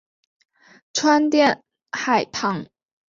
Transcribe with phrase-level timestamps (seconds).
[0.93, 2.65] 川滇海棠